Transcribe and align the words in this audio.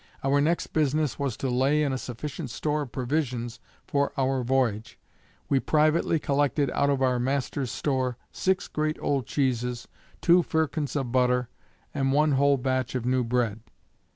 Our 0.23 0.41
next 0.41 0.73
business 0.73 1.19
was 1.19 1.37
to 1.37 1.49
lay 1.51 1.83
in 1.83 1.93
a 1.93 1.97
sufficient 1.99 2.49
store 2.49 2.81
of 2.81 2.91
provisions 2.91 3.59
for 3.87 4.13
our 4.17 4.41
voyage. 4.43 4.97
We 5.47 5.59
privately 5.59 6.17
collected 6.17 6.71
out 6.71 6.89
of 6.89 7.03
our 7.03 7.19
master's 7.19 7.69
store, 7.69 8.17
six 8.31 8.67
great 8.67 8.97
old 8.99 9.27
cheeses, 9.27 9.87
two 10.19 10.41
firkins 10.41 10.95
of 10.95 11.11
butter, 11.11 11.49
and 11.93 12.11
one 12.11 12.31
whole 12.31 12.57
batch 12.57 12.95
of 12.95 13.05
new 13.05 13.23
bread. 13.23 13.59